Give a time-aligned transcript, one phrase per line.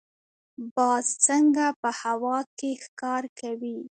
[0.75, 3.77] باز څنګه په هوا کې ښکار کوي؟